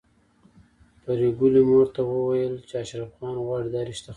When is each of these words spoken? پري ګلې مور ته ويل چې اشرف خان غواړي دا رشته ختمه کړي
پري 1.03 1.27
ګلې 1.39 1.61
مور 1.69 1.85
ته 1.95 2.01
ويل 2.07 2.53
چې 2.67 2.73
اشرف 2.83 3.09
خان 3.17 3.35
غواړي 3.45 3.69
دا 3.71 3.81
رشته 3.89 3.99
ختمه 3.99 4.05
کړي 4.05 4.07